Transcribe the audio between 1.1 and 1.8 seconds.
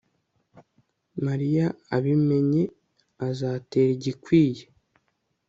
Mariya